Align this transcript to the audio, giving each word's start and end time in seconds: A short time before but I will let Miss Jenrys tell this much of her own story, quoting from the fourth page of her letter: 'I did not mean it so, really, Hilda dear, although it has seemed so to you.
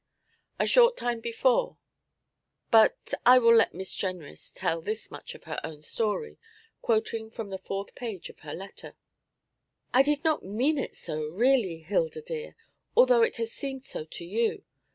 A 0.57 0.65
short 0.65 0.97
time 0.97 1.19
before 1.19 1.77
but 2.71 3.13
I 3.23 3.37
will 3.37 3.53
let 3.53 3.75
Miss 3.75 3.95
Jenrys 3.95 4.51
tell 4.51 4.81
this 4.81 5.11
much 5.11 5.35
of 5.35 5.43
her 5.43 5.59
own 5.63 5.83
story, 5.83 6.39
quoting 6.81 7.29
from 7.29 7.51
the 7.51 7.59
fourth 7.59 7.93
page 7.93 8.27
of 8.27 8.39
her 8.39 8.55
letter: 8.55 8.95
'I 9.93 10.01
did 10.01 10.23
not 10.23 10.43
mean 10.43 10.79
it 10.79 10.95
so, 10.95 11.25
really, 11.27 11.81
Hilda 11.81 12.23
dear, 12.23 12.55
although 12.97 13.21
it 13.21 13.35
has 13.35 13.51
seemed 13.51 13.85
so 13.85 14.03
to 14.05 14.25
you. 14.25 14.63